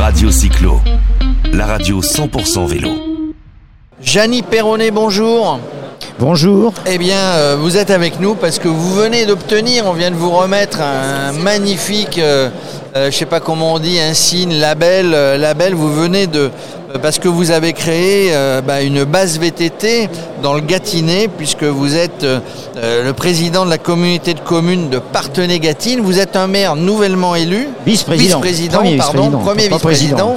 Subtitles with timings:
[0.00, 0.80] Radio Cyclo,
[1.52, 2.88] la radio 100% vélo.
[4.00, 5.60] Jeannie Perronnet, bonjour.
[6.18, 6.72] Bonjour.
[6.86, 10.16] Eh bien, euh, vous êtes avec nous parce que vous venez d'obtenir, on vient de
[10.16, 12.48] vous remettre un magnifique, euh,
[12.96, 15.74] euh, je ne sais pas comment on dit, un signe, label, label.
[15.74, 16.50] Vous venez de,
[17.02, 18.32] parce que vous avez créé
[18.66, 20.08] bah, une base VTT
[20.42, 22.26] dans le Gâtinais, puisque vous êtes
[22.76, 26.00] le président de la communauté de communes de Partenay-Gâtine.
[26.00, 27.68] Vous êtes un maire nouvellement élu.
[27.86, 28.40] Vice-président.
[28.40, 29.30] Vice-président, pardon.
[29.38, 30.36] Premier vice-président.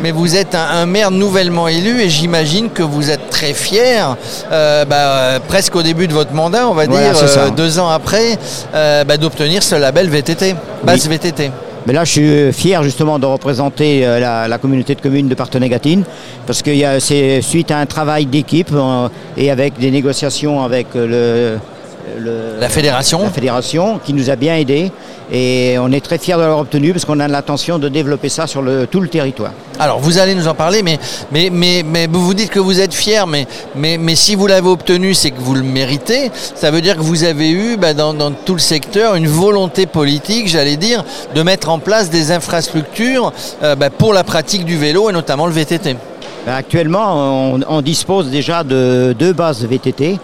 [0.00, 4.16] Mais vous êtes un, maire nouvellement élu et j'imagine que vous êtes très fier.
[4.50, 8.38] Bah, euh, presque au début de votre mandat, on va dire, euh, deux ans après,
[8.74, 11.50] euh, bah, d'obtenir ce label VTT, base VTT.
[11.88, 16.04] Mais là, je suis fier justement de représenter la, communauté de communes de Partenay-Gatine,
[16.46, 16.70] parce que
[17.00, 18.70] c'est suite à un travail d'équipe
[19.38, 21.56] et avec des négociations avec le,
[22.60, 23.22] la fédération.
[23.22, 24.92] La fédération qui nous a bien aidés
[25.30, 28.46] et on est très fiers de l'avoir obtenu parce qu'on a l'intention de développer ça
[28.46, 29.52] sur le, tout le territoire.
[29.78, 30.98] Alors vous allez nous en parler, mais,
[31.30, 34.68] mais, mais, mais vous dites que vous êtes fiers, mais, mais, mais si vous l'avez
[34.68, 36.30] obtenu, c'est que vous le méritez.
[36.54, 39.86] Ça veut dire que vous avez eu bah, dans, dans, tout le secteur une volonté
[39.86, 41.04] politique, j'allais dire,
[41.34, 43.32] de mettre en place des infrastructures
[43.62, 45.96] euh, bah, pour la pratique du vélo et notamment le VTT.
[46.46, 50.18] Bah, actuellement, on, on dispose déjà de deux bases VTT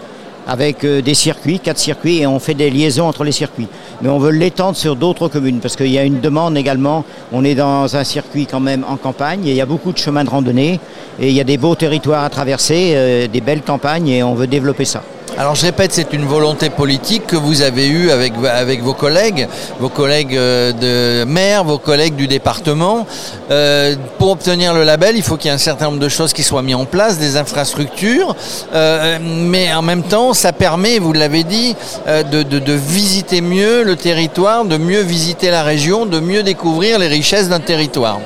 [0.47, 3.67] avec euh, des circuits, quatre circuits, et on fait des liaisons entre les circuits.
[4.01, 7.05] Mais on veut l'étendre sur d'autres communes, parce qu'il y a une demande également.
[7.31, 9.97] On est dans un circuit quand même en campagne, et il y a beaucoup de
[9.97, 10.79] chemins de randonnée,
[11.19, 14.35] et il y a des beaux territoires à traverser, euh, des belles campagnes, et on
[14.35, 15.01] veut développer ça.
[15.37, 19.49] Alors je répète, c'est une volonté politique que vous avez eue avec, vos collègues,
[19.81, 23.05] vos collègues euh, de maire, vos collègues du département.
[23.51, 26.31] Euh, pour obtenir le label, il faut qu'il y ait un certain nombre de choses
[26.31, 28.33] qui soient mises en place, des infrastructures,
[28.73, 31.75] euh, mais en même temps, ça permet, vous l'avez dit,
[32.07, 37.49] de visiter mieux le territoire, de mieux visiter la région, de mieux découvrir les richesses
[37.49, 38.19] d'un territoire.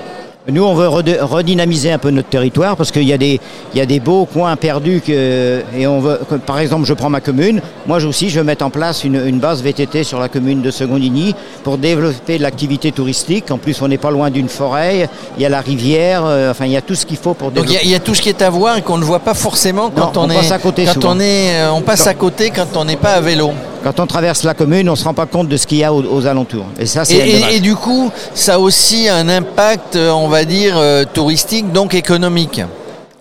[0.51, 3.39] Nous, on veut redynamiser un peu notre territoire parce qu'il y, a des,
[3.75, 5.01] y a des beaux coins perdus.
[5.05, 7.61] Que, et on veut, par exemple, je prends ma commune.
[7.87, 11.35] Moi aussi, je veux mettre en place une, base VTT sur la commune de Secondigny
[11.63, 13.51] pour développer l'activité touristique.
[13.51, 15.09] En plus, on n'est pas loin d'une forêt.
[15.37, 16.23] Il y a la rivière.
[16.25, 17.73] Euh, enfin, il y a tout ce qu'il faut pour développer.
[17.73, 19.33] Donc, il y, a tout ce qui est à voir et qu'on ne voit pas
[19.33, 20.35] forcément quand on, est.
[20.35, 23.21] Passe à côté quand on est, on passe à côté quand on n'est pas à
[23.21, 23.51] vélo.
[23.83, 25.83] Quand on traverse la commune, on ne se rend pas compte de ce qu'il y
[25.83, 26.65] a aux, alentours.
[26.77, 30.43] Et ça, c'est et, et, du coup, ça a aussi un impact, euh, on va
[30.43, 32.61] dire, euh, touristique, donc économique.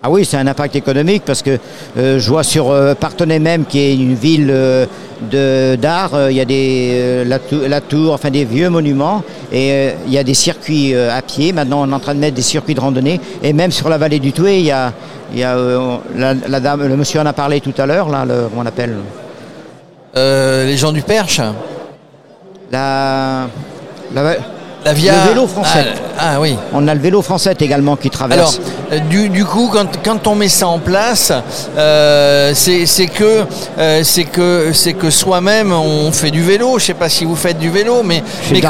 [0.03, 1.59] Ah oui, c'est un impact économique parce que
[1.97, 4.53] euh, je vois sur Partenay même, qui est une ville
[5.31, 10.23] d'art, il y a des, la, tour, enfin des vieux monuments, et il y a
[10.23, 11.51] des circuits à pied.
[11.51, 13.97] Maintenant, on est en train de mettre des circuits de randonnée, et même sur la
[13.97, 14.93] vallée du Toué, il y a,
[15.33, 15.57] il y a
[16.15, 18.91] la, dame, le monsieur en a parlé tout à l'heure, là, le, on appelle?
[18.91, 19.18] euh,
[20.15, 21.41] les gens du Perche
[22.71, 23.47] La.
[24.13, 24.35] la...
[24.85, 25.13] La via...
[25.25, 25.85] Le vélo français.
[26.17, 26.55] Ah, ah, oui.
[26.73, 28.59] On a le vélo français également qui traverse.
[28.59, 31.33] Alors, euh, du, du, coup, quand, quand, on met ça en place,
[31.77, 33.45] euh, c'est que
[33.77, 36.79] euh, c'est que c'est que soi-même on fait du vélo.
[36.79, 38.61] Je sais pas si vous faites du vélo, mais, mais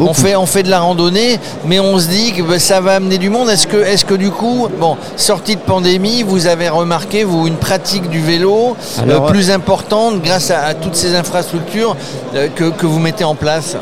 [0.00, 2.94] on, fait on fait de la randonnée, mais on se dit que bah, ça va
[2.94, 3.48] amener du monde.
[3.50, 7.56] Est-ce que est-ce que du coup, bon, sortie de pandémie, vous avez remarqué vous une
[7.56, 11.96] pratique du vélo euh, plus importante grâce à, toutes ces infrastructures
[12.56, 13.76] que, que vous mettez en place?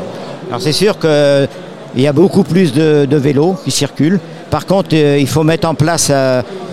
[0.49, 1.47] Alors c'est sûr que
[1.95, 4.19] il y a beaucoup plus de, vélos qui circulent.
[4.49, 6.11] Par contre, euh, il faut mettre en place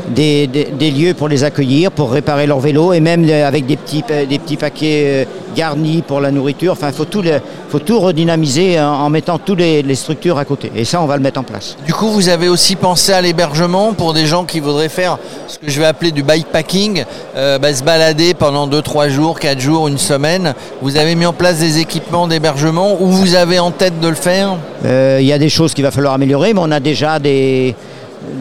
[0.08, 0.46] euh,
[0.78, 4.04] des, lieux pour les accueillir, pour réparer leurs vélos, et même euh, avec des petits,
[4.28, 6.72] des petits paquets garnis pour la nourriture.
[6.72, 7.22] Enfin, il faut tout,
[7.70, 10.70] faut tout redynamiser en, mettant toutes les, structures à côté.
[10.76, 11.76] Et ça, on va le mettre en place.
[11.86, 15.18] Du coup, vous avez aussi pensé à l'hébergement pour des gens qui voudraient faire
[15.48, 19.88] ce que je vais appeler du bikepacking, bah, se balader pendant 2-3 jours, 4 jours,
[19.88, 20.54] une semaine.
[20.82, 24.14] Vous avez mis en place des équipements d'hébergement ou vous avez en tête de le
[24.14, 24.56] faire?
[24.84, 27.74] Il y a des choses qu'il va falloir améliorer, mais on a déjà des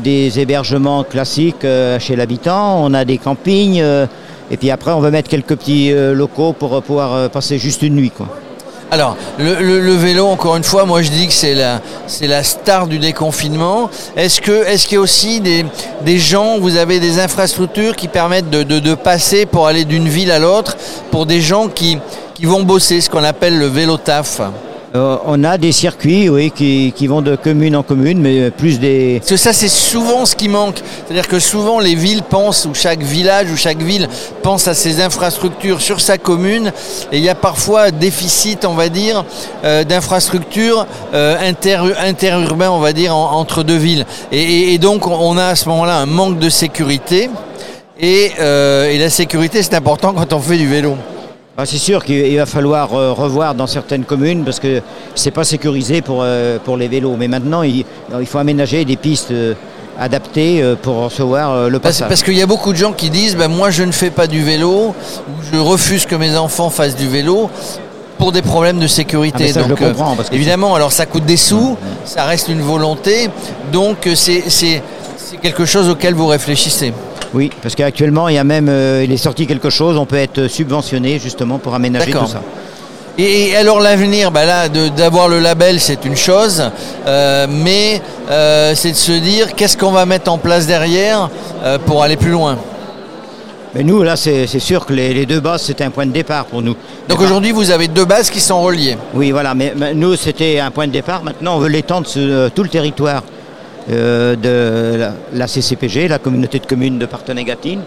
[0.03, 4.05] des hébergements classiques euh, chez l'habitant, on a des campings, euh,
[4.51, 7.95] et puis après on va mettre quelques petits euh, locaux pour pouvoir passer juste une
[7.95, 8.11] nuit.
[8.11, 8.27] Quoi.
[8.91, 13.89] Alors, le, vélo, encore une fois, moi je dis que c'est la, star du déconfinement.
[14.15, 18.49] Est-ce, que, est-ce qu'il y a aussi des, gens, vous avez des infrastructures qui permettent
[18.49, 20.77] de, passer pour aller d'une ville à l'autre
[21.11, 21.99] pour des gens qui
[22.43, 24.39] vont bosser, ce qu'on appelle le vélo taf?
[24.95, 29.17] Euh, on a des circuits qui, vont de commune en commune, mais plus des...
[29.19, 30.81] Parce que ça, c'est souvent ce qui manque.
[31.05, 34.07] C'est-à-dire que souvent, les villes pensent, ou chaque village, ou chaque ville
[34.41, 36.71] pense à ses infrastructures sur sa commune,
[37.11, 39.25] et il y a parfois déficit, on va dire,
[39.65, 41.35] euh, d'infrastructures euh,
[41.99, 44.05] interurbains, on va dire, entre deux villes.
[44.31, 47.29] Et, donc, on a à ce moment-là un manque de sécurité.
[47.99, 50.95] et la sécurité, c'est important quand on fait du vélo.
[51.57, 54.81] Ah, c'est sûr qu'il va falloir revoir dans certaines communes parce que
[55.15, 56.25] c'est pas sécurisé pour,
[56.65, 57.15] pour les vélos.
[57.17, 57.85] Mais maintenant, il,
[58.19, 59.33] il faut aménager des pistes
[60.37, 62.09] euh, pour recevoir euh, le passage.
[62.09, 64.27] Parce, qu'il y a beaucoup de gens qui disent ben, moi je ne fais pas
[64.27, 67.49] du vélo ou je refuse que mes enfants fassent du vélo
[68.17, 69.53] pour des problèmes de sécurité.
[69.55, 71.77] Ah, donc, euh, comprends, évidemment, alors ça coûte des sous, mmh.
[72.05, 73.29] ça reste une volonté,
[73.71, 74.43] donc c'est
[75.41, 76.93] quelque chose auquel vous réfléchissez.
[77.35, 78.71] Oui, parce qu'actuellement, il y a même,
[79.03, 82.41] il est sorti quelque chose, on peut être subventionné justement pour aménager tout ça.
[83.17, 86.61] Et alors l'avenir, bah là, d'avoir le label, c'est une chose,
[87.07, 91.29] euh, mais euh, c'est de se dire qu'est-ce qu'on va mettre en place derrière
[91.63, 92.57] euh, pour aller plus loin?
[93.73, 96.61] Mais nous, là, c'est sûr que les, deux bases, c'était un point de départ pour
[96.61, 96.75] nous.
[97.09, 98.97] Donc aujourd'hui, vous avez deux bases qui sont reliées.
[99.13, 101.23] Oui, voilà, mais, nous, c'était un point de départ.
[101.23, 103.21] Maintenant, on veut l'étendre sur tout le territoire
[103.87, 107.81] de la, CCPG, la communauté de communes de Partenay-Gatine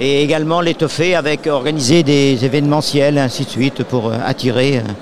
[0.00, 4.78] et également l'étoffer avec organiser des événementiels, ainsi de suite, pour euh, attirer.
[4.78, 4.92] Euh,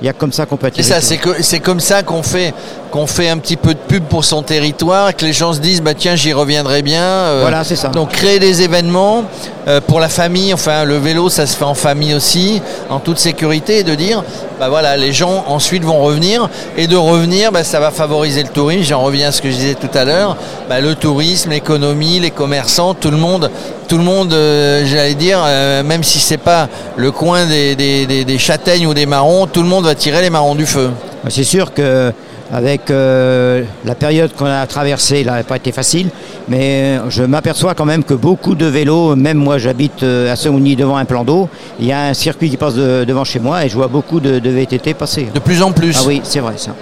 [0.00, 0.82] il y a comme ça qu'on peut attirer.
[0.82, 2.52] C'est ça, c'est comme ça qu'on fait
[2.92, 5.80] qu'on fait un petit peu de pub pour son territoire, que les gens se disent
[5.80, 7.02] bah tiens j'y reviendrai bien.
[7.02, 7.88] Euh, voilà, c'est ça.
[7.88, 9.24] Donc créer des événements
[9.66, 12.60] euh, pour la famille, enfin le vélo ça se fait en famille aussi,
[12.90, 14.22] en toute sécurité, et de dire
[14.60, 18.50] bah voilà les gens ensuite vont revenir et de revenir bah, ça va favoriser le
[18.50, 18.84] tourisme.
[18.84, 20.36] J'en reviens à ce que je disais tout à l'heure,
[20.68, 23.50] bah, le tourisme, l'économie, les commerçants, tout le monde,
[23.88, 25.42] tout le monde, euh, j'allais dire
[25.82, 29.86] même si c'est pas le coin des, des châtaignes ou des marrons, tout le monde
[29.86, 30.90] va tirer les marrons du feu.
[31.30, 32.12] C'est sûr que
[32.52, 36.10] avec euh, la période qu'on a traversée, elle n'a pas été facile,
[36.48, 40.76] mais je m'aperçois quand même que beaucoup de vélos, même moi j'habite euh, à Saint-Ouni
[40.76, 41.48] devant un plan d'eau,
[41.80, 44.38] il y a un circuit qui passe devant chez moi et je vois beaucoup de,
[44.38, 45.28] VTT passer.
[45.32, 46.72] De plus en plus Ah oui, c'est vrai ça.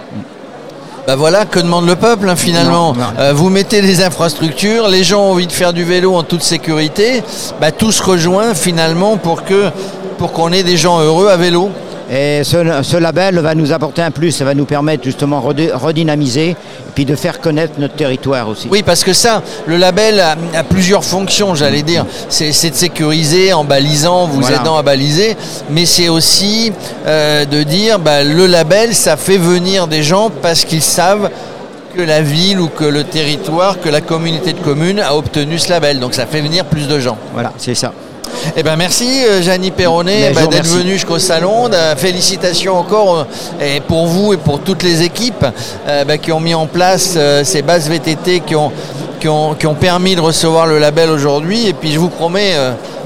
[1.07, 5.23] Bah voilà, que demande le peuple hein, finalement euh, Vous mettez des infrastructures, les gens
[5.23, 7.23] ont envie de faire du vélo en toute sécurité,
[7.61, 9.71] bah, tout se rejoint finalement pour que
[10.19, 11.71] pour qu'on ait des gens heureux à vélo.
[12.13, 16.51] Et ce, label va nous apporter un plus, ça va nous permettre justement de redynamiser
[16.51, 16.57] et
[16.93, 18.67] puis de faire connaître notre territoire aussi.
[18.69, 22.05] Oui, parce que ça, le label a, plusieurs fonctions, j'allais dire.
[22.29, 25.37] C'est de sécuriser en balisant, vous aidant à baliser,
[25.71, 26.73] mais c'est aussi
[27.07, 31.31] euh, de dire bah, le label, ça fait venir des gens parce qu'ils savent
[31.95, 35.71] que la ville ou que le territoire, que la communauté de communes a obtenu ce
[35.71, 36.01] label.
[36.01, 37.19] Donc ça fait venir plus de gens.
[37.35, 37.93] Voilà, c'est ça.
[38.57, 41.71] Eh ben merci euh, Janie Perronnet bah, d'être venu jusqu'au salon.
[41.97, 43.27] Félicitations encore
[43.61, 45.47] euh, et pour vous et pour toutes les équipes
[45.87, 48.73] euh, bah, qui ont mis en place ces bases VTT qui ont,
[49.21, 51.69] qui ont, permis de recevoir le label aujourd'hui.
[51.69, 52.55] Et puis je vous promets,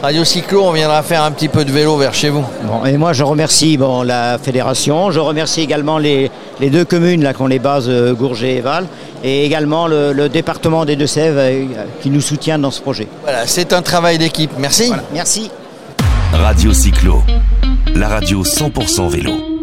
[0.03, 2.45] Radio Cyclo, on viendra faire un petit peu de vélo vers chez vous.
[2.87, 6.31] et moi je remercie bon, la fédération, je remercie également les,
[6.61, 8.87] deux communes là, qui ont les bases Gourget et Val
[9.25, 11.65] et également le, département des Deux-Sèvres euh,
[12.03, 13.09] qui nous soutient dans ce projet.
[13.23, 14.51] Voilà, c'est un travail d'équipe.
[14.59, 14.93] Merci.
[15.13, 15.51] merci.
[16.33, 17.23] Radio Cyclo,
[17.95, 19.54] la radio 100% vélo.